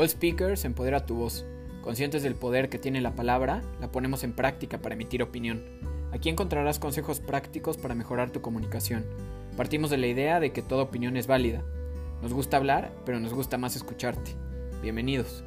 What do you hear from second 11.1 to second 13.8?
es válida. Nos gusta hablar, pero nos gusta más